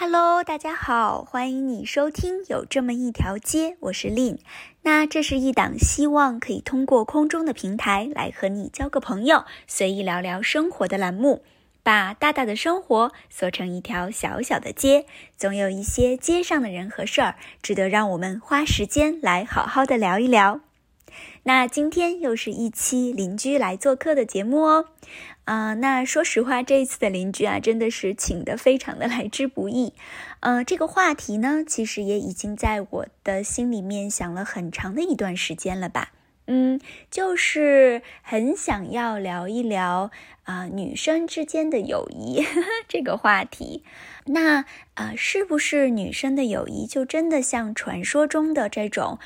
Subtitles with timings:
[0.00, 4.38] Hello，大家好，欢迎你收听有这么一条街，我是 Lin。
[4.82, 11.42] 那这是一档希望可以通过空中的平台来和你交个朋友，随意聊聊生活的栏目。
[11.82, 15.04] 把大大的生活缩成一条小小的街，
[15.36, 20.60] 总有一些街上的人和事儿，值得让我们花时间来好好的聊一聊。
[21.44, 24.86] 那今天又是一期邻居来做客的节目哦。
[25.44, 29.94] 啊，那说实话，这一次的邻居啊，真的是请的非常的来之不易。
[30.40, 36.12] 呃，这个话题呢，其实也已经在我的心里面想了很长的一段时间了吧。
[36.50, 36.80] 嗯，
[37.10, 40.10] 就是很想要聊一聊
[40.44, 42.42] 啊，女生之间的友谊
[42.88, 43.84] 这个话题。
[44.26, 49.18] 那啊，是不是女生的友谊就真的像传说中的这种？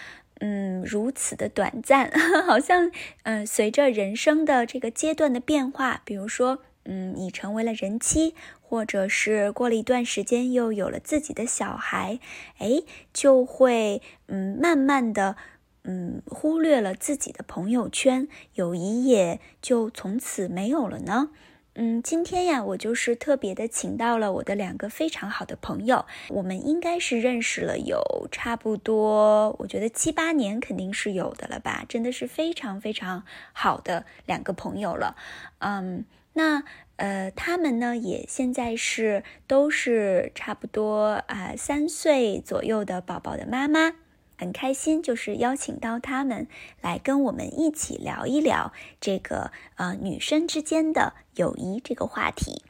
[0.45, 2.11] 嗯，如此的短暂，
[2.49, 2.91] 好像
[3.23, 12.19] 嗯，随着人生的这个阶段的变化，比如说，嗯，你成为了人妻，或者是过了一段时间又有了自己的小孩，
[12.59, 12.83] 哎，
[13.13, 15.37] 就会嗯，慢慢的
[15.84, 21.31] 嗯，忽略了自己的朋友圈，友谊也就从此没有了呢。
[21.75, 35.17] 嗯，今天呀，我就是特别的请到了我的两个非常好的朋友，我们应该是认识了有差不多，我觉得七八年肯定是有的了吧，真的是非常非常好的两个朋友了。
[35.61, 36.62] 嗯，那
[36.97, 43.95] 呃，他们呢也现在是都是差不多啊三岁左右的宝宝的妈妈。
[44.38, 46.47] 很开心，就是邀请到他们
[46.80, 52.62] 来跟我们一起聊一聊这个呃女生之间的友谊这个话题。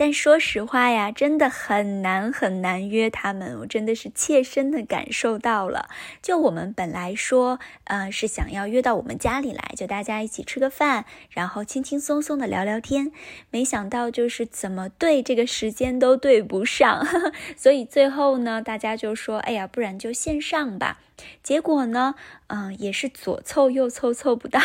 [0.00, 5.88] 但说实话呀，真的很难很难约他们，我真的是切身的感受到了。
[6.22, 13.10] 就我们本来说，呃，是想要约到我们家里来，就大家一起吃个饭，然后轻轻松松的聊聊天。
[13.50, 17.04] 没想到就是怎么对这个时间都对不上，
[17.58, 21.00] 所以最后呢，大家就说，哎呀，不然就线上吧。
[21.42, 22.14] 结果呢，
[22.48, 24.60] 嗯，也是左凑右凑凑不到，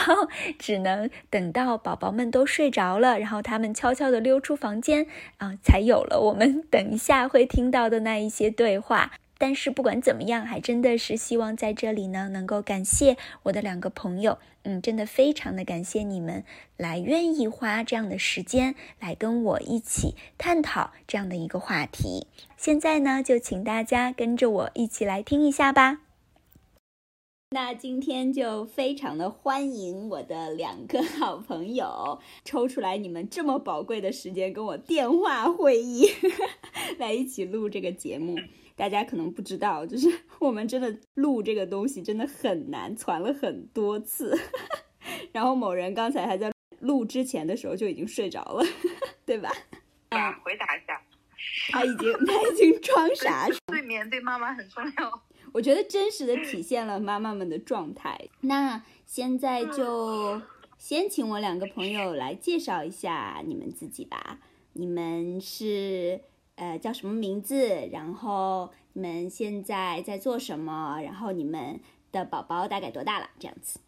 [0.57, 9.11] 只能等到宝宝们都睡着了，然后他们悄悄地溜出房间，啊，才有了我们等一下会听到的那一些对话。
[9.39, 16.45] 但是不管怎么样，还真的是希望在这里呢，能够感谢我的两个朋友，嗯，真的非常的感谢你们
[16.77, 22.27] 来愿意花这样的时间来跟我一起探讨这样的一个话题。
[22.55, 26.12] 现在呢，就请大家跟着我一起来听一下吧。
[27.53, 36.09] 那今天就非常的欢迎我的两个好朋友，抽出来你们这么宝贵的时间跟我电话会议，
[36.97, 38.35] 来一起录这个节目。
[38.75, 40.09] 大家可能不知道，就是
[40.41, 44.35] 我们真的录这个东西真的很难，攒了很多次。
[45.31, 48.65] 然后某人刚才还在录之前的时候就已经睡着了，
[49.27, 49.51] 对吧？
[50.09, 50.99] 啊，回答一下，
[51.71, 53.47] 他已经他已经装傻。
[53.69, 55.23] 睡眠对妈妈很重要。
[55.53, 58.27] 我觉得真实的体现了妈妈们的状态。
[58.41, 60.41] 那现在就
[60.79, 64.39] 先请我两个朋友来介绍一下你们自己吧。
[64.73, 66.19] 你们是
[66.55, 67.87] 呃叫什么名字？
[67.91, 70.99] 然后你们现在在做什么？
[71.03, 71.79] 然后你们
[72.11, 73.29] 的宝宝大概多大了？
[73.37, 73.79] 这样子。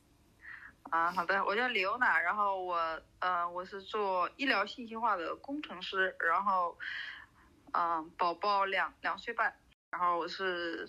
[0.91, 6.77] 啊，好的，我叫李欧娜，然后我呃我是做医疗信息化的工程师，然后
[7.71, 9.55] 嗯宝宝两两岁半，
[9.89, 10.87] 然后我是。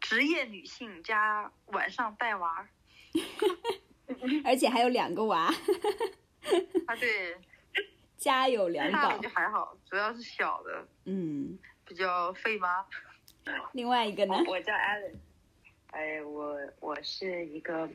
[0.00, 2.68] 职业女性加晚上带娃，
[4.44, 5.46] 而且还有两个娃。
[6.86, 7.36] 啊，对，
[8.16, 12.86] 家有两宝就还好，主要是小的，嗯，比较费妈。
[13.72, 14.34] 另外一个呢？
[14.46, 15.14] 我叫 Allen，
[15.90, 17.88] 哎，我我是一个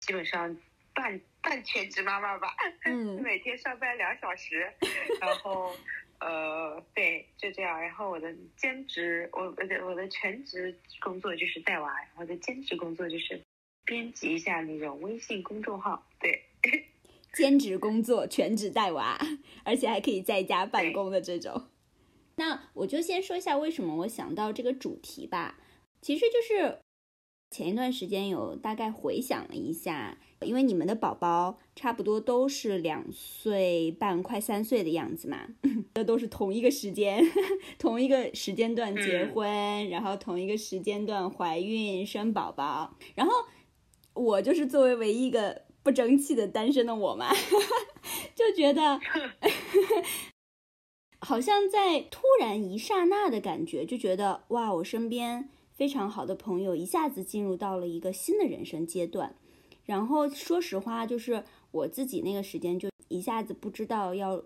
[0.00, 0.56] 基本上
[0.94, 2.54] 半半全职妈妈吧，
[2.84, 4.72] 嗯，每天上班两小时，
[5.20, 5.74] 然后。
[6.20, 7.80] 呃，对，就这样。
[7.80, 13.40] 然后我的兼职，我我的我的全职工作就是带娃，我的兼职工作就是
[13.84, 16.06] 编辑一下那种微信公众号。
[16.20, 16.44] 对，
[17.32, 19.18] 兼职工作，全职带娃，
[19.64, 21.68] 而且还可以在家办公的这种。
[22.36, 25.58] 那我就先说一下为什么我想到这个主题吧。
[26.02, 26.78] 其实就是
[27.50, 30.18] 前一段时间有大概回想了一下。
[30.46, 35.46] 因为你们的宝宝差不多都是两岁半，快三岁的样子嘛，
[35.92, 37.22] 这 都是同一个时间，
[37.78, 43.32] 同一个时间段结婚，然后同一个时间段怀孕生宝宝，然后
[44.14, 47.30] 我就是作为唯一一个不争气的单身的我嘛，
[48.34, 48.98] 就觉得
[51.20, 59.36] 好像在突然一刹那的感觉，就觉得哇，我身边非常好的朋友一下子进入到了一个新的人生阶段。
[59.90, 61.42] 然后说实话，就是
[61.72, 64.40] 我自己那个时间就一下子不知道要，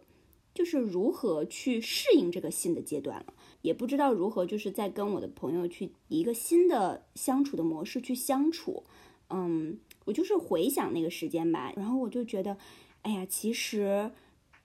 [0.55, 3.35] 就是如何去适应这个新的阶段了。
[3.61, 8.85] 也不知道如何就是在跟我的朋友去一个新的相处的模式去相处。
[9.29, 12.57] 嗯，我就是回想那个时间吧，然后我就觉得，
[13.03, 14.11] 哎呀，其实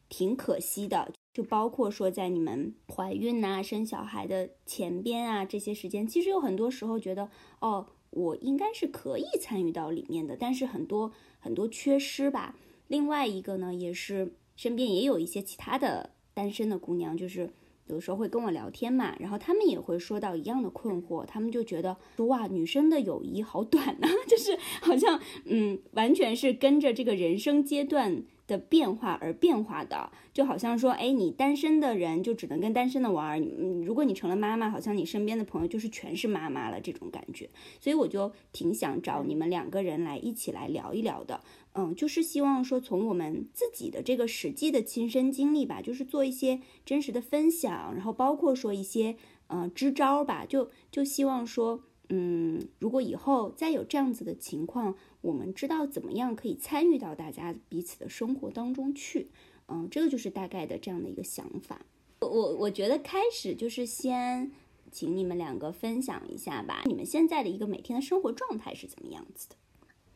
[0.07, 1.11] 挺可惜的。
[1.33, 7.29] 就包括说在你们怀孕呐、生小孩的前边啊这些时间，其实有很多时候觉得，
[7.59, 12.55] 哦，我应该是可以参与到里面的，但是很多很多缺失吧。
[12.87, 17.51] 另外一个呢，也是身边也有一些其他的单身的姑娘，就是
[17.89, 28.23] 有的时候会跟我聊天嘛，然后他们也会说到一样的困惑，他们就觉得说哇，女生的友谊好短呐， 就是好像嗯，完全是跟着这个人生阶段。
[28.49, 33.39] 的变化而变化的，就好像说，哎，你单身的人就只能跟单身的玩
[33.85, 37.47] 如果你成了妈妈，好像你身边的朋友就是全是妈妈了这种感觉。
[37.79, 41.39] 所以我就挺想找你们两个人来一起来聊一聊的，
[41.79, 49.15] 嗯，就是希望说从我们自己的这个实际的亲身经历吧，就是做一些真实的分享，然后包括说一些
[49.47, 51.83] 呃支招吧，就就希望说。
[52.11, 59.29] 嗯，如果以后再有这样子的情况，我们知道怎么样可以参与到大家彼此的生活当中去。
[59.67, 61.85] 嗯，这个就是大概的这样的一个想法。
[62.21, 64.51] 我我觉得开始就是先
[64.91, 69.55] 请你们两个分享一下吧，你们现在的一个每天的生活状态是怎么样子的？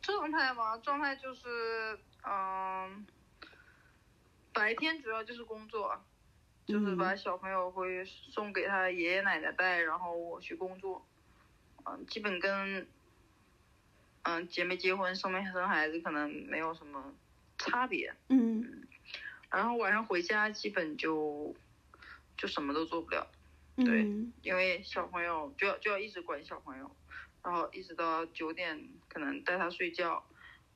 [0.04, 3.06] 状态嘛，状态就是嗯，
[4.52, 6.04] 白天主要就是工作，
[6.66, 11.04] 就是把小朋友会送给他爷爷奶奶带，然后我去工作。
[11.86, 12.86] 嗯，基本跟
[14.22, 17.14] 嗯结没结婚、生没生孩子可能没有什么
[17.58, 18.14] 差别。
[18.28, 18.86] 嗯，
[19.50, 21.54] 然后晚上回家基本就
[22.36, 23.26] 就什么都做不了。
[23.76, 24.02] 对，
[24.42, 26.90] 因为小朋友就要就要一直管小朋友，
[27.44, 30.24] 然后一直到九点可能带他睡觉，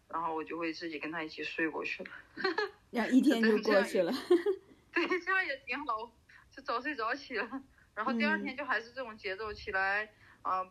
[0.09, 2.11] 然后我就会自己跟他一起睡过去了。
[2.93, 4.12] 然后一天就过去了。
[4.94, 6.12] 对，这样也挺好，
[6.55, 7.62] 就早睡早起了。
[7.94, 10.12] 然后第二天就还是这种节奏，起来
[10.43, 10.65] 啊。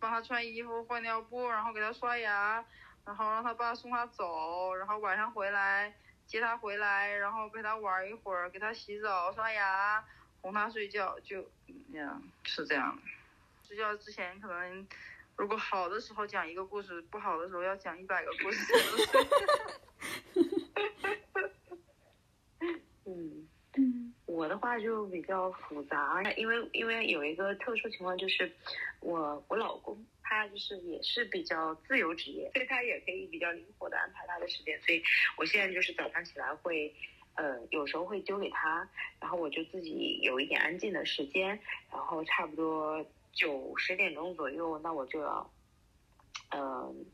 [0.00, 2.62] 帮他穿衣服、换尿布，然后给他刷牙，
[3.06, 5.94] 然后让他爸送他走，然后晚上回来
[6.26, 10.04] 接他回来，然后陪他玩一会儿，给他洗澡、刷牙，
[10.42, 11.48] 哄他睡觉，就
[11.88, 13.00] 那样是这样。
[13.66, 14.86] 睡觉之前可能，
[15.36, 18.72] 如果好的时候讲一个故事，不好的时候要讲一百个故事。
[23.06, 24.14] 嗯嗯。
[24.26, 28.50] 我的话就比较复杂，因为因为有一个特殊情况，就是
[28.98, 34.80] 我我老公他就是也是比较自由职业，所以他也可以比较灵活的安排他的时间。
[34.82, 35.00] 所以
[35.36, 36.92] 我现在就是早上起来会，
[37.34, 38.88] 呃，有时候会丢给他，
[39.20, 41.60] 然后我就自己有一点安静的时间，
[41.92, 45.50] 然后差不多九十点钟左右，那我就要，
[46.50, 47.04] 嗯，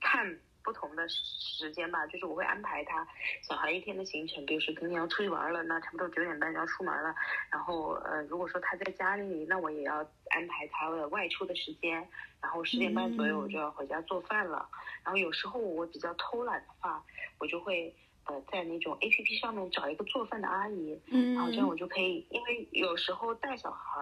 [0.00, 0.38] 看。
[0.64, 3.06] 不同的时间吧，就是我会安排他
[3.46, 7.14] 小孩一天的行程，比如说今天要出去玩了，那差不多九点半就要出门了。
[7.50, 9.96] 然后呃，如果说他在家里，那我也要
[10.30, 12.08] 安排他的外出的时间。
[12.40, 14.66] 然后十点半左右我就要回家做饭了。
[15.04, 17.04] 然后有时候我比较偷懒的话，
[17.38, 24.00] 我就会呃在那种 A P P 上面找一个做饭的阿姨，嗯然后这样我就可以，因为有时候带小孩，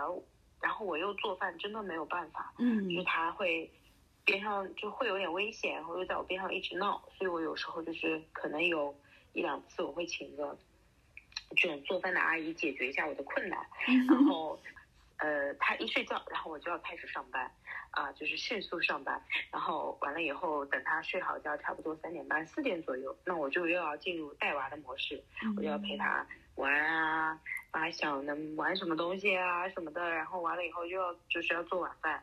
[0.62, 3.70] 然后我又做饭，真的没有办法，嗯就是他会。
[4.25, 8.97] 边上就会有点危险，然后又在我边上一直闹，所以我有时候就是可能有
[9.32, 10.56] 一两次我会请个
[11.56, 13.59] 这种做饭的阿姨解决一下我的困难，
[14.09, 14.56] 然后
[15.17, 17.50] 呃他一睡觉，然后我就要开始上班
[17.90, 25.21] 啊，就是迅速上班，然后完了以后等他睡好觉，差不多三点半四点左右，那我就又要进入带娃的模式，
[25.57, 26.25] 我就要陪她
[26.56, 27.40] 玩啊，
[27.71, 32.23] 啊想能玩什么东西啊什么的，然后完了以后又要就是要做晚饭。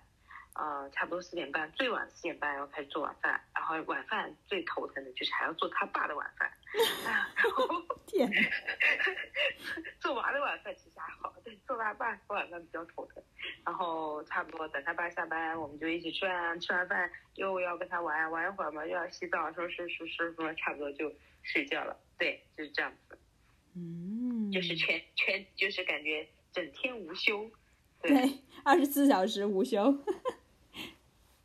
[0.56, 6.52] 呃，差不多四点半，最晚四点半要开始做晚饭，然后晚饭最头疼的就是还要做他爸的晚饭，
[7.06, 7.16] 然
[7.54, 7.66] 后
[8.08, 8.30] 天，
[10.02, 13.24] 做娃的晚饭其实还好，但做他爸晚饭比较头疼。
[13.64, 21.10] 然后差不多等他爸下班，我们就一起吃完吃完饭又要跟他玩玩一会儿嘛，又要洗澡收拾收拾，什么差不多就
[21.44, 21.96] 睡觉了。
[22.18, 23.18] 对，就是这样子。
[23.76, 27.50] 嗯，就是全全就是感觉整天无休。
[28.02, 29.84] 对，二十四小时无休。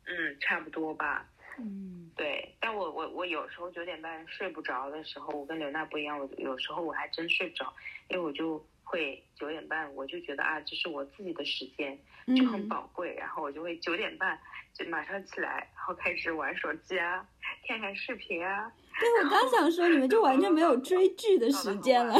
[0.05, 1.29] 嗯，差不多吧。
[1.57, 7.73] 嗯，对，但我我我有时候九点半睡不着的时候，我跟刘娜不一样，我有时候我还真睡不着，
[8.09, 11.97] 因为我就会九点半，我就觉得啊，这是我自己的时间，
[12.35, 14.39] 就很宝贵，然后我就会九点半
[14.73, 17.27] 就马上起来，然后开始玩手机啊，
[17.67, 18.71] 看看视频啊。
[18.99, 22.17] 对，我刚想说，你们就完全没有追剧的时间了。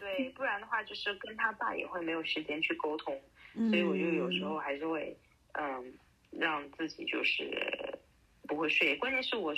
[0.00, 3.20] 对，不然的话就是跟他爸也会没有时间去沟通，
[3.54, 5.16] 所以我就有时候还是会。
[5.58, 5.94] 嗯，
[6.32, 7.98] 让自己就是
[8.46, 8.94] 不会睡。
[8.96, 9.54] 关键是我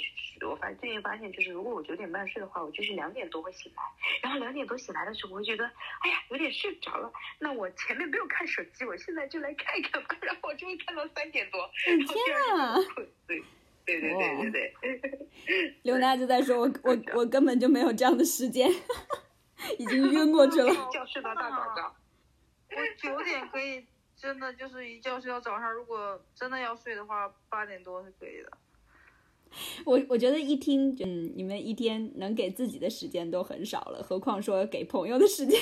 [0.49, 3.83] 我发最近发现，就是如果我九点半睡的话，我就是两点多会醒来。
[4.23, 7.13] 然后两点多醒来的时候，我会觉得，哎呀，有点睡不着了。
[7.41, 10.17] 那我前面没有看手机，我现在就来看一看吧。
[10.21, 13.09] 然后我就会看到三点多，然后第二天困。
[13.27, 13.43] 对
[14.01, 15.01] 对对对对
[15.47, 15.79] 对。
[15.83, 18.71] 刘娜就在说我 我我根本就没有这样的时间，
[19.79, 20.71] 已经晕过去了。
[20.71, 21.95] 一觉睡到大早上。
[22.71, 25.73] 我九点可以，真的就是一觉睡到早上。
[25.73, 28.53] 如果真的要睡的话，八点多是可以的。
[29.87, 35.59] 我我觉得一听，嗯，你们一天能给自己的时间都很少了，何况说给朋友的时间。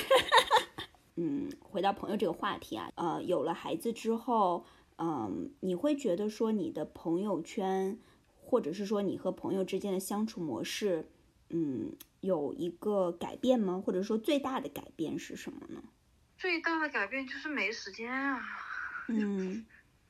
[1.15, 4.65] 嗯，回到朋友这个话题啊，呃，有了孩子之后，
[4.97, 7.97] 嗯，你会觉得说你的朋友圈，
[8.47, 11.05] 或者是说你和朋友之间的相处模式，
[11.49, 13.83] 嗯，有一个改变吗？
[13.85, 15.83] 或者说最大的改变是什么呢？
[16.37, 18.41] 最大的改变就是没时间啊，
[19.09, 19.65] 嗯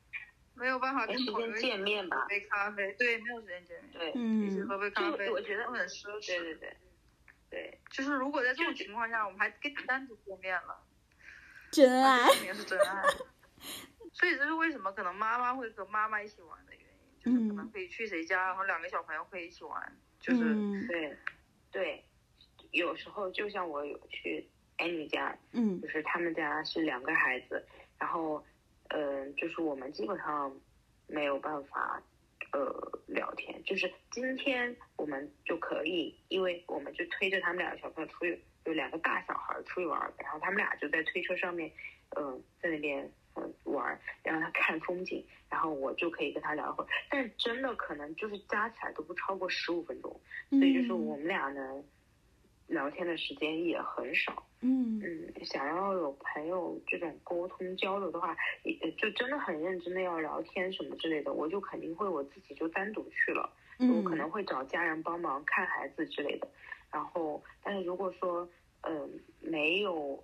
[0.54, 2.94] 没有办法没时间跟朋友见面吧喝杯咖啡。
[3.00, 6.28] 对，没有时间见面，对一起嗯喝杯咖啡，我觉得都很奢侈。
[6.28, 6.78] 对对对
[7.50, 10.84] 对，就是如果在这种情况下，我们还跟你单独见面了，
[11.72, 13.04] 真爱肯定是真爱。
[14.14, 16.87] 所以这是为什么可能妈妈会和妈妈一起玩的原因，
[17.28, 20.88] 就是可能可以去谁家，然后两个小朋友可以一起玩，就是、嗯。
[20.88, 21.18] 对，
[21.72, 22.04] 对，
[22.72, 25.82] 有时候就像我有去安妮家，嗯。
[25.82, 27.66] 就是他们家是两个孩子，
[28.00, 28.44] 然后，
[28.90, 30.56] 嗯、就是我们基本上
[31.08, 32.02] 没有办法，
[32.54, 33.62] 呃，聊天。
[33.64, 41.70] 就是今天我们就可以，因为我们就推着他们两个小朋友出去，有两个大小孩出去玩，然后他们俩就在推车上面，
[42.16, 45.24] 嗯、在那边嗯、玩然后他看风景，
[45.58, 46.88] 然后我就可以跟他聊一会儿。
[47.10, 50.22] 但是真的可能就是加起来都不超过十五分钟，
[50.52, 51.84] 所以就是我们俩呢。
[52.68, 63.50] 聊天的时间也很少，嗯嗯，想要有朋友这种沟通交流的话，也就真的很认真的要聊天什么之类的，我就肯定会我自己就单独去了，
[63.80, 66.48] 嗯，我可能会找家人帮忙看孩子之类的。
[66.92, 68.46] 然后，但是如果说
[68.82, 70.22] 嗯、没有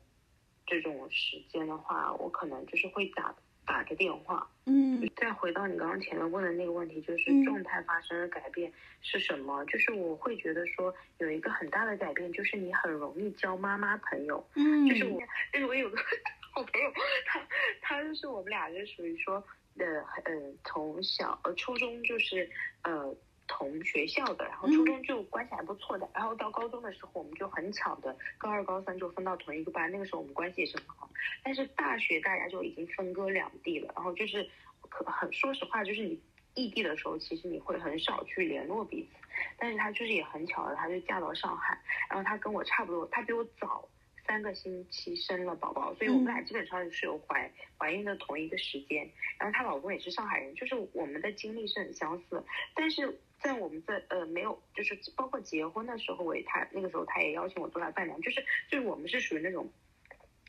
[0.65, 3.33] 这种时间的话，我可能就是会打
[3.65, 4.47] 打个电话。
[4.65, 9.63] 嗯再回到你刚刚前面问的那个问题，就是嗯状态发生的改变是什么？
[9.65, 14.45] 就是我会觉得说有一个很大的改变，就是你很容易交妈妈朋友。
[14.55, 15.19] 嗯，就是我，
[15.51, 15.97] 就是我有个
[16.53, 16.91] 好朋友，
[17.25, 17.41] 他
[17.81, 19.43] 他就是我们俩就属于说，
[19.77, 19.85] 呃
[20.23, 20.31] 呃，
[20.63, 22.49] 从小呃初中就是
[22.83, 23.13] 呃
[23.47, 31.09] 同学校的，然后初中就关系还不错的，然后到高中的时候我们就很巧的高二高三就分到同一个班，那个时候我们关系也是很好，
[31.43, 34.49] 但是大学大家就已经分割两地了，然后就是
[34.89, 36.19] 可很说实话，就是你
[36.55, 41.77] 异地的时候，其实你会很少去联络彼此，但是她就是也很巧的，她就嫁到上海，
[42.09, 43.87] 然后她跟我差不多，她比我早。
[44.25, 49.09] 三个星期生了宝宝，所以我们俩基本上是有怀怀孕的同一个时间。
[49.37, 52.43] 然后她老公也是上海人，就是我们的经历是很相似。
[52.73, 59.69] 但是在我们在呃没有，就是包括结婚的时候，我也他那个时候他也邀请我做他伴娘，就是就是我们是属于那种。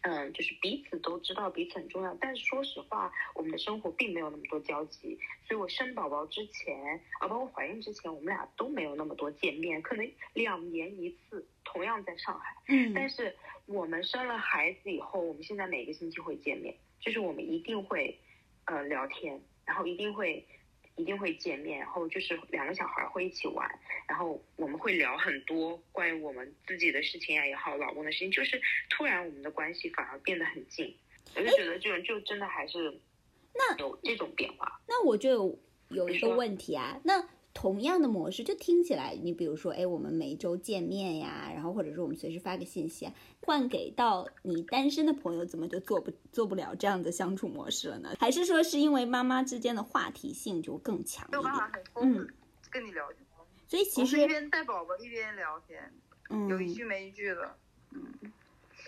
[0.06, 5.18] 嗯，就是彼此都知道彼此很重要，但是说实话，我们的生活并没有那么多交集。
[5.48, 12.54] 所以我生宝宝之前，啊，包括怀孕之前，我们俩都没有那么多见面，可能两年一次，同样在上海。
[12.68, 13.34] 嗯但是
[13.66, 18.16] 我们生了孩子以后，我们现在每个星期会见面，就是我们一定会，
[18.66, 20.46] 呃，聊天，然后一定会，
[20.96, 23.68] 一定会见面，然后就是两个小孩会一起玩，
[24.06, 30.96] 然后我们会聊很多关于我们自己的事情啊也好，老公的事情，就是突然我们的关系反而变得很近，
[31.34, 33.00] 我就觉得这种就真的还是，
[33.52, 34.80] 那有这种变化。
[34.86, 48.14] 那我就有有一个问题啊，那同样的模式，就听起来，你比如说，哎，我们每周见面呀，然后或者说我们随时发个信息啊，换给到你单身的朋友，怎么就做不做不了这样的相处模式了呢？
[48.18, 51.54] 还是说是因为妈妈之间的话题性就更强没有一点？
[51.54, 52.28] 办法很丰富嗯
[52.70, 53.25] 跟你聊天。
[53.66, 55.92] 所以其实一，边带宝宝一边聊天，
[56.30, 57.56] 嗯，有一句没一句的。
[57.92, 58.12] 嗯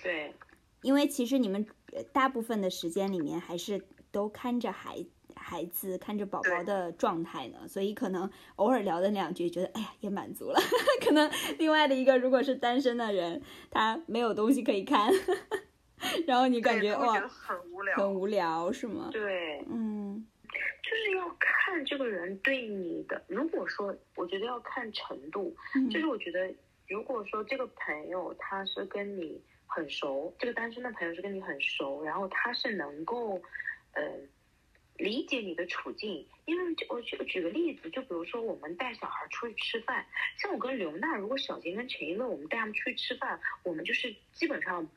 [0.02, 0.34] 对，
[0.82, 5.04] 因为其实你们呃大部分的时间里面还是都看着孩
[5.48, 10.58] 孩子、看着宝宝的状态呢，所以可能偶尔聊的两句，觉得哎呀也满足了。
[11.00, 15.08] 可能另外的一个，如果是单身的人，他没有东西可以看，
[16.26, 17.96] 然后你感觉哇很无聊。
[17.96, 19.08] 很无聊，是吗？
[19.12, 20.26] 对，嗯
[20.82, 23.22] 就是要看这个人对你的。
[23.28, 26.52] 如果说，我觉得要看程度，嗯就是我觉得，
[26.88, 33.40] 如果说这个朋友他是跟你很熟，这个单身的朋友是跟你很熟，然后他是能够，
[33.92, 34.02] 呃，
[34.98, 36.26] 理解你的处境。
[36.44, 40.06] 因为就我举举个例子，就比如说我们带小孩出去吃饭，
[40.38, 44.88] 像我跟刘娜，如果小杰跟陈一乐，我们带他们出去吃饭，我们就是基本上。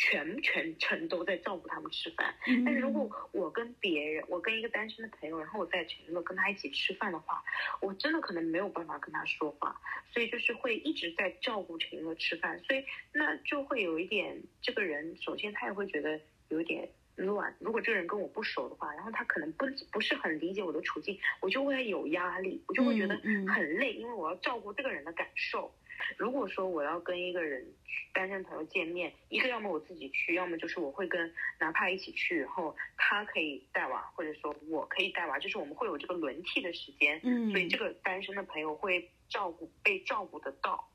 [0.00, 2.32] 全全程都在照顾他们吃饭。
[2.46, 7.42] 嗯但是如果我跟别人，我跟一个单身的朋友，然后我在全乐跟他一起吃饭的话，
[7.80, 9.76] 我真的可能没有办法跟他说话，
[10.12, 16.88] 所以就是会一直在照顾陈一乐吃饭，所以那就会有一点，这个人首先他也会觉得有点
[17.18, 17.54] 乱。
[17.58, 25.72] 如果这个人跟我不熟的话，然后他可能不不是很理解我的处境，我就会有压力，我就会觉得很累，因为我要照顾这个人的感受。
[26.16, 27.66] 如果说我要跟一个人
[28.14, 40.88] 单身朋友见面，一个要么我自己去，要么就是我会跟哪怕一起去，然后他可以带娃，或者说我可以带娃，就是我们会有这个轮替的时间，嗯，所以这个单身的朋友会照顾被照顾得到。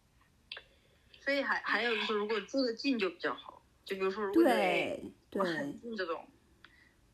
[1.19, 3.61] 所以还还有就是，如果住得近就比较好。
[3.85, 5.03] 就比如说，如果对
[5.41, 6.25] 对，很近这种，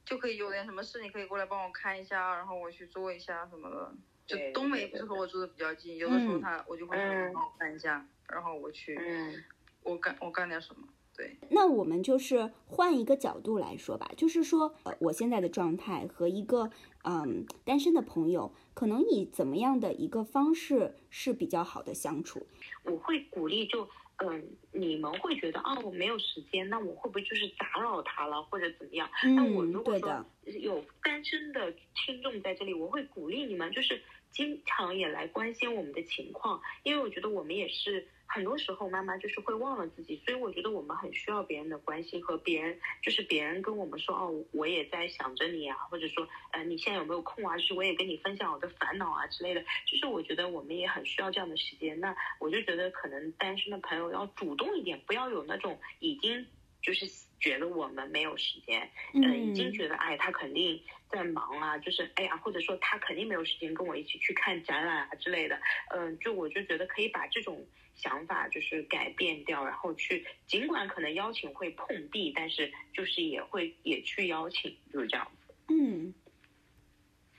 [0.06, 3.94] 就可以有点什么事，你可以过来帮我看一下，然后我去做一下什么的。
[4.28, 6.96] 就对冬梅不是和我住的比较近，有的时候嗯他我就会
[7.34, 9.44] 帮我看一下，然后我去嗯
[9.82, 10.88] 我干我干点什么。
[11.18, 16.70] 对，那我们就是换一个角度来说吧，就是说，呃，我现在的状态和一个
[17.04, 22.46] 嗯单身的朋友，可能以怎么样的一个方式是比较好的相处？
[22.84, 23.90] 我会鼓励就，
[24.22, 29.10] 嗯，你们会觉得啊，我没有时间，那我会不会就是打扰他了，或者怎么样？
[29.36, 30.26] 那我嗯，如果说，
[30.62, 47.58] 有单身的听众在这里，我会鼓励你们，就是经常也来关心我们的情况，因为我觉得我们也是很多时候妈妈就是会忘了自己，所以我觉得我们很需要别人的关心和别人，就是别人跟我们说哦，我也在想着你啊，或者说呃你现在有没有空啊？
[47.58, 52.00] 就是我也跟你分享我的烦恼啊之类的，就是我觉得我们也很需要这样的时间。
[52.00, 56.46] 那我就觉得可能单身的朋友要主动一点，不要有那种已经。
[56.82, 57.06] 就是
[57.42, 75.54] 觉得我们没有时间，呃，已经嗯觉得哎，他肯定在忙啊，就是哎呀，或者说他肯定没有时间跟我一起去看展览啊之类的，嗯、就我就觉得可以把这种想法就是改变掉，然后去，尽管可能邀请会碰壁，但是就是也会也去邀请，就是这样子。
[75.68, 76.14] 嗯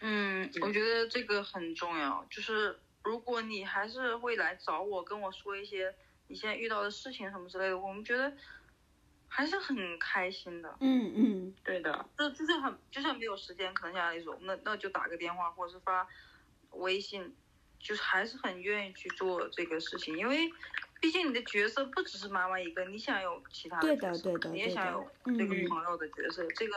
[0.01, 2.27] 嗯，我觉得这个很重要。
[2.31, 5.95] 就是如果你还是会来找我，跟我说一些
[6.27, 8.33] 你现在遇到的事情什么之类的，我们觉得
[9.33, 10.77] 还是很开心的。
[10.81, 16.07] 嗯嗯对的，就就是很就算没有时间，可能像阿丽说，那那就打个电话或者是发
[16.73, 17.35] 微信，
[17.79, 20.53] 就是还是很愿意去做这个事情，因为
[21.01, 26.75] 毕竟你的角色不只是妈妈一个，你想有其他的角色，的对的你也想有这个嗯朋友的角色，这个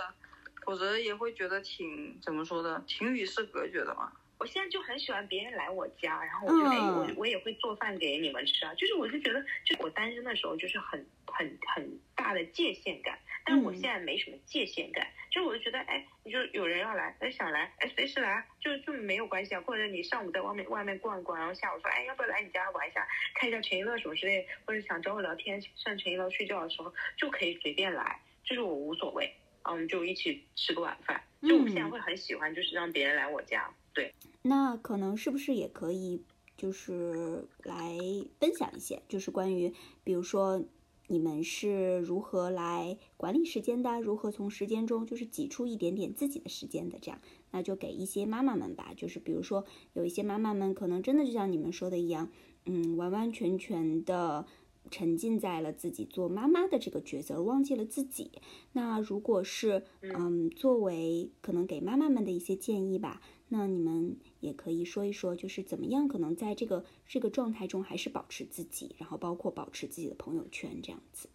[0.62, 4.14] 否则也会觉得挺怎么说的，挺与世隔绝的嘛。
[4.44, 8.74] 我现在就很喜欢别人来我家，然后我就、哎，嗯我我也会做饭给你们吃啊。
[8.74, 19.62] 就是我就觉得，就我单身的时候，就是很很很大的界限感，但我嗯现在没什么界限感，就我就觉得，哎，你就有人要来，哎想来，哎随时来啊，就就没有关系啊。
[19.62, 31.24] 或者你上午在外面外面逛一逛，然后下午说，哎要不要来你家玩一下，看一下陈一乐什么之类，或者想找我聊天，上陈一乐睡觉的时候就可以随便来，就是我无所谓，嗯，就一起吃个晚饭。
[31.48, 34.14] 就我现在嗯会很喜欢，就是让别人来我家，对。
[34.42, 36.22] 那可能是不是也可以，
[36.58, 37.98] 就是来
[38.40, 40.64] 分享一些，就是关于，比如说
[41.08, 52.30] 你们是如何来管理时间的，如何从时间中就是挤出一点点自己的时间的，这样，那就给一些妈妈们吧，就是比如说有一些妈妈们可能真的就像你们说的一样，
[52.66, 54.46] 嗯，完完全全的。
[54.92, 58.30] 沉浸在了自己做妈妈的这个角色，而忘记了自己。
[58.74, 63.22] 那如果是嗯，作为可能给妈妈们的一些建议吧，
[63.56, 71.30] 那你们也可以说一说，就是怎么样可能在这个这个状态中还是保持自己，然后包括保持自己的朋友圈这样子。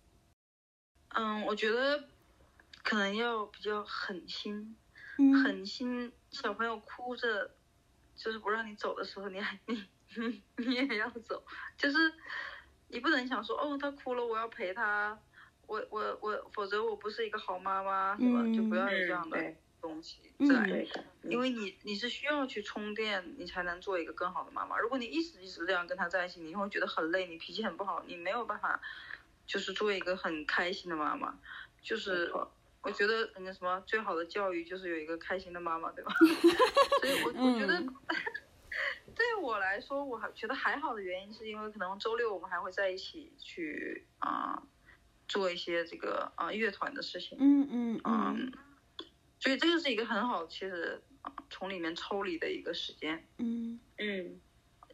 [1.11, 2.09] 嗯，我觉得
[2.83, 4.75] 可能要比较狠心，
[5.19, 6.13] 嗯，狠心。
[6.31, 7.53] 小朋友哭着，
[8.17, 11.41] 就是不让你走的时候，你还 你你你也要走，
[11.77, 12.13] 就是
[12.89, 15.17] 你不能想说哦，他哭了，我要陪他，
[15.69, 18.43] 我我我，否则我不是一个好妈妈，是吧？
[18.53, 20.87] 就不要有这样的对东西嗯在。
[21.23, 24.79] 因为你你是需要去充电，你才能做一个更好的妈妈。
[24.79, 28.81] 如果你一直一直这样跟他在一起，你会觉得很累，你脾气很不好，你没有办法，
[29.47, 31.39] 就是做一个很开心的妈妈。
[31.83, 32.33] 就是
[32.83, 36.13] 我觉得那什么最好的教育就是有一个开心的妈妈，对吧？
[37.03, 37.95] 所以我我觉得嗯
[39.15, 44.63] 对我来说，我还觉得还好的原因是因为可能周六我们还会在一起去啊、
[45.27, 47.37] 做一些这个啊、乐团的事情。
[47.41, 48.53] 嗯嗯嗯嗯，
[49.41, 53.27] 所以这个是一个很好，其实啊从里面抽离的一个时间。
[53.39, 54.41] 嗯嗯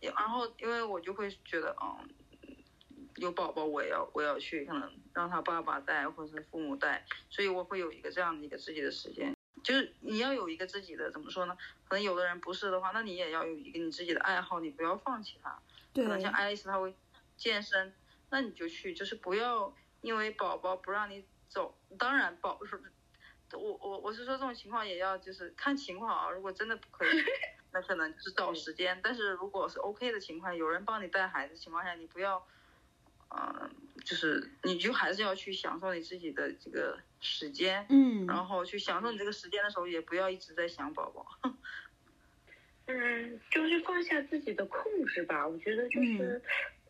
[0.02, 2.08] 然后因为我就会觉得，嗯，
[3.16, 9.34] 有宝宝我也要我也要去，可能让他爸爸带或者是父母带，所以我会有一个这样的一个自己的时间。
[9.62, 11.56] 就是你要有一个自己的怎么说呢？
[11.88, 15.58] 可能有的人不是的话，那你也要有一个你自己的爱好，你不要放弃它。
[15.94, 16.94] 可能像爱丽丝她会
[17.38, 17.94] 健身，
[18.28, 21.78] 那你就去，就是不要因为宝宝不让你走。
[21.98, 22.60] 当然保，
[23.54, 26.30] 我我我是说这种情况也要就是看情况啊。
[26.30, 27.08] 如果真的不可以，
[27.72, 29.00] 那可能就是找时间。
[29.02, 32.46] 但是如果是 OK 的情况，有人帮你带孩子情况下，你不要，
[33.30, 33.70] 嗯，
[34.04, 41.26] 就是你就还是要去享受你自己的这个时间，嗯，然后去享受你这个时间的时候，也不要一直在想宝宝。
[42.86, 45.48] 嗯，就是放下自己的控制吧。
[45.48, 46.42] 我觉得就是，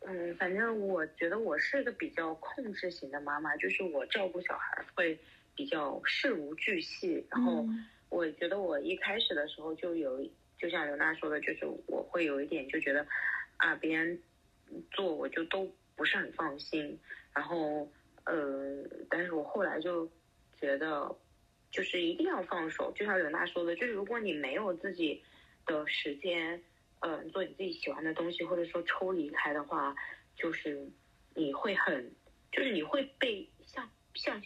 [0.05, 5.17] 嗯，反正我觉得我是个比较控制型的妈妈，就是我照顾小孩会
[5.55, 7.25] 比较事无巨细。
[7.29, 7.65] 然后
[8.09, 10.23] 我觉得我一开始的时候就有，
[10.57, 13.05] 就像刘娜说的，就是我会有一点就觉得，
[13.57, 14.21] 啊，别人
[14.91, 16.99] 做我就都不是很放心。
[17.33, 17.89] 然后，
[18.25, 20.09] 呃，但是我后来就
[20.59, 21.15] 觉得，
[21.71, 22.91] 就是一定要放手。
[22.93, 25.23] 就像刘娜说的，就是如果你没有自己。
[25.67, 26.61] 的时间，
[26.99, 29.95] 嗯，做你自己喜欢的东西，或者说抽离开的话，
[30.35, 30.87] 就是
[31.33, 32.13] 你会很，
[32.51, 34.39] 就是你会被像像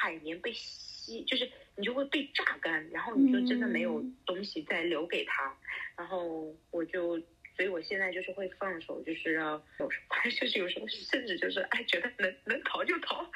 [0.00, 5.52] 海绵被吸，就是你就会被榨干，然后你就真的没有东西再留给他。
[5.96, 7.18] 然后我就，
[7.56, 13.28] 所以我现在就是会放手，就是要有时候 就是有时候甚至就是哎，觉得能能逃就逃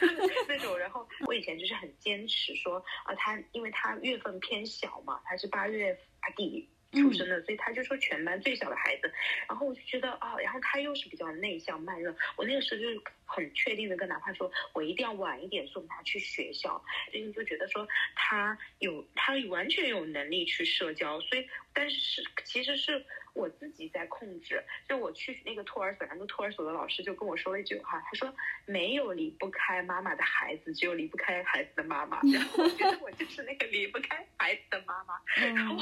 [0.48, 0.76] 那种。
[0.76, 5.96] 然后我以前就是很坚持说啊，他因为他月份偏小嘛，他是八月。
[6.26, 9.12] 他弟出生的，所以他就说全班最小的孩子，
[9.48, 23.04] 然后我就觉得啊，然后他又是比较内向慢热，我那个时候就是很确定的跟哪怕说，我一定要晚一点送他去学校，因为就觉得说他有他完全有能力去社交，所以但是是其实是。
[23.34, 32.20] 我自己在控制，就我去那个托儿所，然后托儿所的老师就跟我说了一句话，他说没有离不开妈妈的孩子，只有离不开孩子的妈妈。
[32.32, 35.14] 然后我觉得我就是那个离不开孩子的妈妈。
[35.36, 35.74] 然后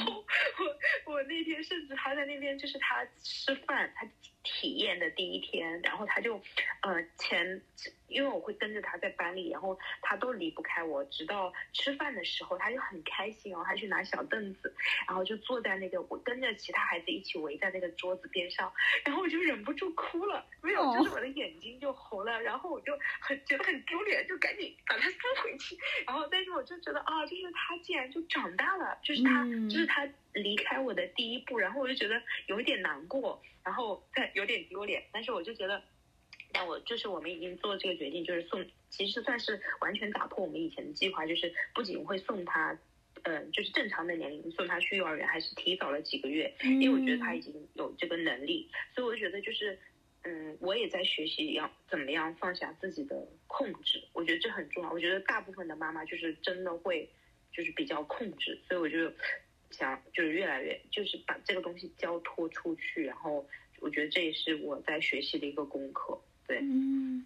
[1.05, 4.07] 我我那天甚至还在那边，就是他吃饭，他
[4.43, 6.41] 体验的第一天，然后他就
[6.81, 7.61] 呃前。
[8.07, 14.73] 因为我会跟着他在班里，然后他都离不开我，直到吃饭的时候，他就很开心然后，他去拿小凳子，
[15.07, 18.71] 然后就坐在那个我跟着其他孩子一起围在那个桌子边上，
[19.03, 35.81] 然后我就忍不住哭了，没有，就是我的眼睛就红了，然后我就很觉得很丢脸，就赶紧把他塞回去，然后但是我就觉得啊，就是他竟然就长大了，就是他，就是他离开我的第一步，然后我就觉得有一点难过，然后再有点丢脸，但是我就觉得。
[36.53, 42.77] 但我就是我们已经做这个决定，就是送，其实算是完全打破我们以前的计划，就是不仅会送他，
[43.23, 49.77] 嗯，就是正常的年龄送他去幼儿园，还是提早了几个月，因为我觉得他已经有这个能力，所以我觉得就是，
[50.23, 54.91] 嗯，我也在学习要怎么样放下自己的控制，我觉得这很重要。
[54.91, 57.09] 我觉得大部分的妈妈就是真的会，
[57.51, 59.11] 就是比较控制，所以我就
[59.71, 63.47] 想就是越来越就是把这个东西交托出去，然后
[63.79, 66.21] 我觉得这也是我在学习的一个功课。
[66.53, 67.25] 对，嗯，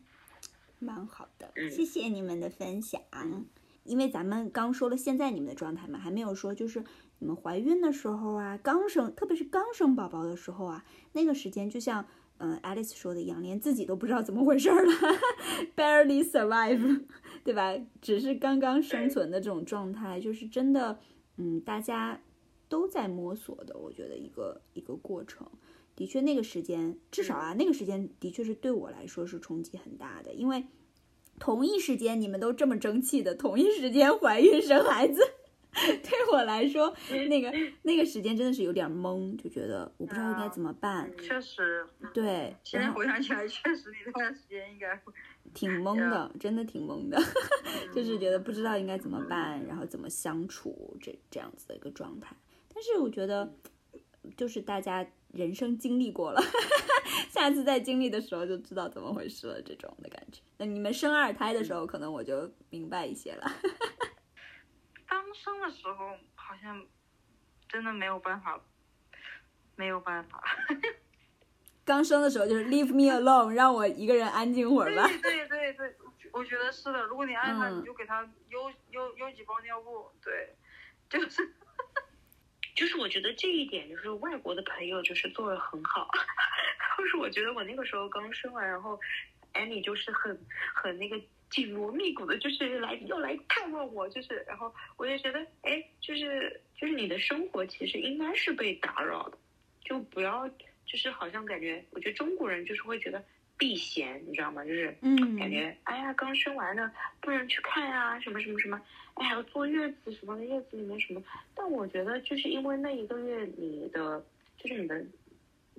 [0.79, 3.01] 蛮好的，谢谢你们的分享。
[3.83, 6.83] 因为咱们刚说了现在你们的状态嘛，还没有说就是
[7.19, 12.05] 你们怀孕的时候啊，刚生，特别是刚生宝宝的时候啊，那个时间就像
[12.39, 14.91] 嗯 Alice 说的一样，连自己都不知道怎么回事了，
[15.75, 17.05] barely survive，
[17.45, 17.77] 对吧？
[18.01, 20.99] 只是刚刚生存的这种状态，就是真的，
[21.37, 22.19] 嗯，大家
[22.67, 25.49] 都在摸索的，我觉得一个一个过程。
[25.97, 30.63] 的确，那个时间至少啊，那个时间的确是对我来说是冲击很大的，因为
[31.39, 35.19] 同一时间你们都这么争气的，同一时间怀孕生孩子，
[35.73, 36.95] 对我来说，
[37.27, 41.11] 那个那个时间真的是有点懵，就觉得我不知道应该怎么办。
[41.17, 41.83] 确实，
[42.13, 45.01] 对，现在回想起来，确实那段时间应该
[45.55, 47.19] 挺懵的，真的挺懵的，
[47.91, 52.35] 就是觉得不知道应该怎么办，然后怎么相处这这样子的一个状态。
[52.71, 53.51] 但是我觉得，
[54.35, 55.07] 就是大家。
[55.33, 56.41] 人生经历过了，
[57.29, 59.61] 下次再经历的时候就知道怎么回事了。
[59.61, 63.51] 这种的感觉，那你们生二胎的时候，可能我就明白一些了。
[65.05, 66.85] 刚生的时候好像
[67.67, 68.59] 真的没有办法，
[69.75, 70.43] 没有办法。
[71.85, 75.07] 刚生的时候就是 leave me alone，让我一个人安静会儿吧。
[75.07, 75.95] 对对对对，
[76.33, 77.03] 我觉得是的。
[77.03, 80.11] 如果你爱他，你就给他邮邮邮几包尿布。
[80.21, 80.55] 对，
[81.09, 81.53] 就是。
[82.77, 86.07] 就是我觉得这一点，就是外国的朋友就是做的很好。
[86.97, 88.99] 就是我觉得我那个时候刚生完，然后
[89.53, 90.39] 艾米就是很
[90.75, 99.37] 很那个紧锣密鼓的，就是来要来探望我，就是然后我就觉得，哎，就是就是你的生活其实应该是被打扰的，
[99.83, 100.47] 就不要
[100.85, 103.25] 就是好像感觉，我觉得中国人就是会觉得。
[103.57, 104.63] 避嫌，你知道吗？
[104.63, 108.79] 就是，嗯，感觉，哎呀，刚生完的，不能去看呀，什么什么什么，
[109.15, 111.23] 哎，还要坐月子什么的，月子里面什么。
[111.55, 114.23] 但我觉得，就是因为那一个月，你的，
[114.57, 115.03] 就是你的，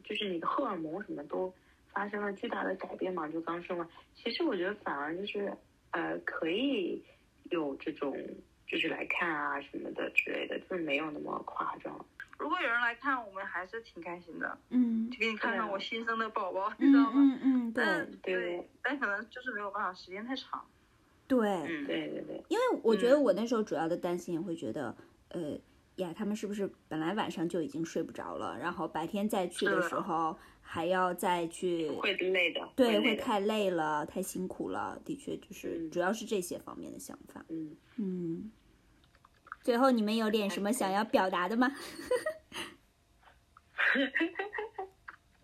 [0.03, 1.55] 就是你的荷尔蒙什么都
[1.93, 3.89] 发生了巨大的改变嘛，就刚生完。
[4.15, 5.53] 其实我觉得反而就是
[5.93, 7.01] 呃，可以
[7.51, 8.17] 有这种
[8.67, 12.05] 就是来看啊什么的之类的，就是没有那么夸张。
[12.39, 15.11] 如果有人来看，我们还是挺开心的，嗯。
[15.11, 17.13] 就给你看看我新生的宝宝，你嗯知道吗？
[17.15, 20.65] 嗯嗯，对但对对，但可能就是没有办法，时间太长。
[21.27, 24.95] 对，嗯，对对对，因为我觉得我那时候主要的担心也会觉得，
[25.29, 25.59] 呃
[25.97, 35.91] 呀，他们是不是本来晚上就已经睡不着了，然后白天再去的时候还要再去，会累的，对，会太累了，太辛苦了，的确就是嗯。
[35.91, 37.45] 主要是这些方面的想法。
[37.49, 38.51] 嗯，嗯，
[39.63, 41.71] 最后你们有点什么想要表达的吗？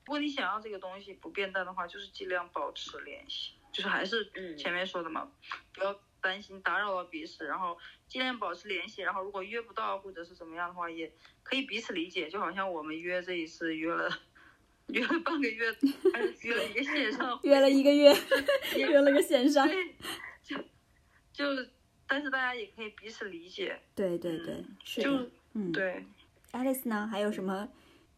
[0.05, 5.31] 如果你想要这个东西不变淡的话，就是尽量保持联系，就是还是嗯前面说的嘛，
[5.73, 14.19] 不要担心打扰到彼此，然后尽量保持联系，然后如果约不到或者是怎么样的话，也可以彼此理解，就好像我们约这一次约了。
[14.89, 15.75] 约了半个月，
[16.13, 18.15] 还是约了一个线上，约了一个月，
[18.77, 19.67] 约了个线上。
[19.67, 19.97] 对，
[20.43, 20.59] 就
[21.33, 21.47] 就，
[22.07, 25.31] 但是大家也可以彼此理解，对对对，是。
[25.55, 26.05] 嗯，对
[26.53, 27.69] ，，Alice 呢，还有什么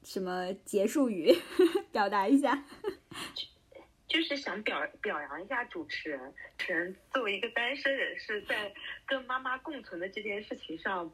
[0.02, 1.32] 什么结束语
[1.92, 2.64] 表达一下？
[4.08, 6.18] 就是想表表扬一下主持人，
[6.56, 8.72] 主持人作为一个单身人士，在
[9.04, 11.12] 跟妈妈共存的这件事情上，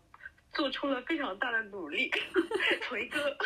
[0.52, 2.10] 做出了非常大的努力，
[2.88, 3.36] 从一个。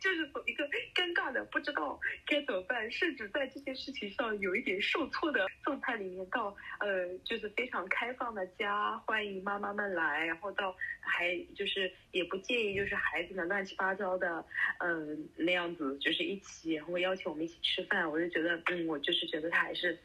[0.00, 14.44] 就是从一个尴尬的不知道该怎么办，甚至在这件事情上有一点受挫的状态里面，到呃就是非常开放的家，欢迎妈妈们来，然后到还就是也不介意就是孩子们乱七八糟的，
[14.78, 19.98] 嗯、那样子就是一起，然后邀请我们一起吃饭，我就觉得嗯，我就是觉得他还是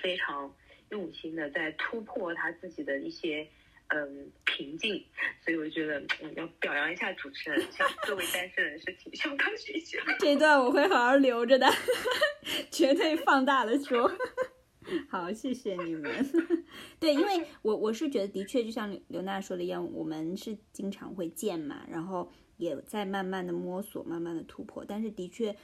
[0.00, 0.54] 非常
[0.90, 3.46] 用心的在突破他自己的一些。
[3.94, 5.04] 嗯，平静，
[5.44, 9.98] 所以我觉得，嗯，要表扬一下主持人，向各位单身人士请向他学习。
[10.18, 11.66] 这段我会好好留着的，
[12.70, 14.10] 绝对放大了说。
[15.08, 16.10] 好，谢谢你们。
[16.98, 24.84] 对，因为我我是觉得，的确就像刘刘娜说的一样，我们是经常会见嘛，然后也在慢慢的摸索，慢慢的突破。
[24.84, 25.54] 但是的确，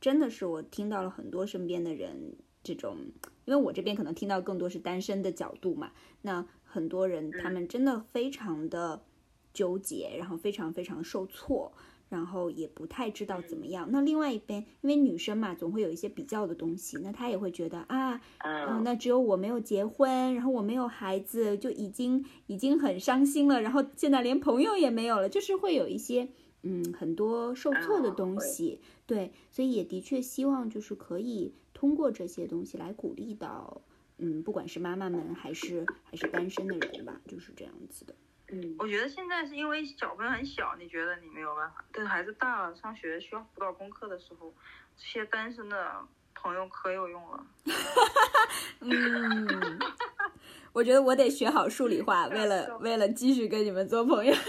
[0.00, 2.96] 真的是我听到了很多身边的人这种，
[3.44, 9.00] 因为我这边可能听到更多是单身的角度嘛，那很多人他们真的非常的
[9.52, 11.72] 纠结，然后非常非常受挫。
[12.10, 13.88] 然后也不太知道怎么样。
[13.90, 26.28] 那另外一边，因为女生嘛，总会有一些比较的东西，那她也会觉得啊，嗯、嗯，那只有我没有结婚，然后我没有孩子，就已经已经很伤心了，然后现在连朋友也没有了，就是会有一些
[26.62, 28.80] 嗯很多受挫的东西。
[29.06, 33.80] 对，所以也的确希望就是可以通过这些东西来鼓励到
[34.18, 38.14] 嗯，不管是妈妈们还是还是单身的人吧，就是这样子的。
[38.48, 44.54] 嗯，我觉得现在是因为小朋友很小，你觉得你没有办法，等孩子大了，上学需要辅导功课的时候，
[44.96, 47.46] 这些单身的朋友可有用了。
[48.80, 49.78] 嗯，
[50.72, 54.34] 我觉得我得学好数理化，为了为了继续跟你们做朋友。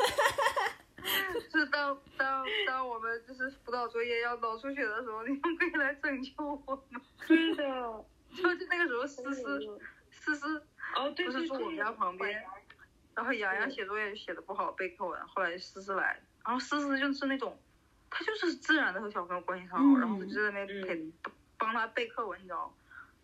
[1.51, 6.31] 是当当当我们就是辅导作业要脑出血的时候，你们可以来拯救
[6.65, 7.01] 我们。
[7.25, 8.05] 是的，
[8.43, 9.79] 就是那个时候，思思
[10.11, 10.59] 思思
[10.95, 12.43] 哦，对不对对，是住我们家旁边，
[13.15, 17.57] 然后洋洋写作业写的不好，背课文，后来思思来，然后思思就是那种，
[18.09, 21.13] 他就是自然的和小朋友关系很好，嗯然后就在那边陪、嗯。
[21.57, 22.75] 帮他背课文，你知道？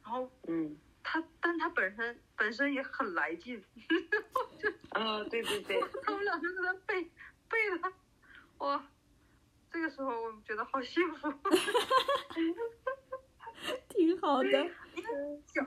[0.03, 3.61] 然后嗯，他，但他本身本身也很来劲，
[4.91, 7.03] 啊，对对对，他们俩就在那背
[7.49, 7.91] 背的，
[8.59, 8.81] 哇，
[9.69, 11.29] 这个时候我觉得好幸福，
[13.89, 14.49] 挺好的。
[15.45, 15.65] 小，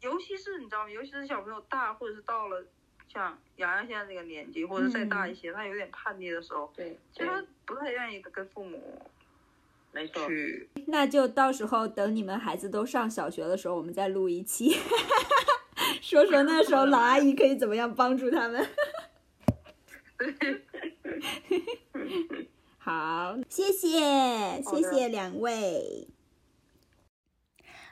[0.00, 0.90] 尤其是你知道吗？
[0.90, 2.64] 尤其是小朋友大，或者是到了
[3.08, 9.00] 像洋洋现在这个年纪，或者再大一些，他有点叛逆的时候，对其实他，不太愿意跟父母
[9.92, 10.28] 没错，
[10.88, 14.76] 那就到时候等你们孩子都上小学的时候，我们再录一期，
[16.02, 18.66] 说说那时候老阿姨可以怎么样帮助他们。
[22.78, 26.06] 好，谢谢，谢谢两位。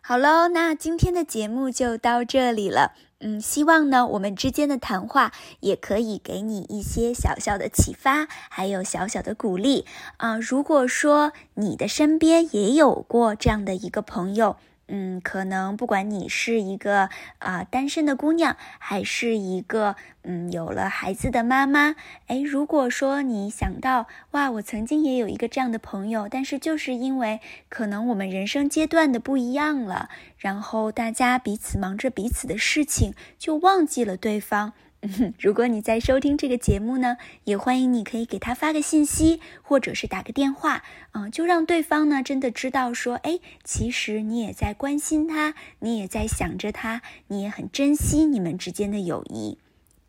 [0.04, 2.92] 好喽，那今天的节目就到这里了。
[3.20, 9.86] 嗯，希望呢我们之间的谈话也可以给你一些小小的启发，还有小小的鼓励
[10.16, 14.56] 啊、如果说你的身边也有过这样的一个朋友，
[14.88, 21.94] 嗯，可能不管你是一个啊、单身的姑娘，还是一个嗯有了孩子的妈妈，
[22.26, 34.74] 哎，如果说你想到哇，我曾经也有一个这样的朋友，但是就是因为可能我们人生阶段的不一样了，然后大家彼此忙着彼此的事情，就忘记了对方。
[35.40, 49.58] 如果你在收听这个节目呢，也欢迎你可以给他发个信息，或者是打个电话，嗯，就让对方呢真的知道说，哎，其实你也在关心他，你也在想着他，你也很珍惜你们之间的友谊。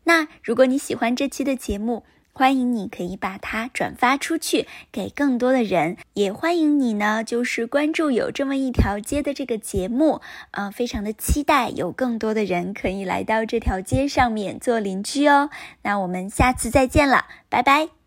[0.04, 2.04] 那如果你喜欢这期的节目，
[2.36, 5.96] 欢迎你可以把它转发出去，给更多的人。
[6.14, 10.20] 也欢迎你呢，就是关注有这么一条街的这个节目，
[10.50, 15.48] 呃，非常的期待有更多的人可以来到这条街上面做邻居哦。
[15.82, 18.03] 那我们下次再见了，拜拜。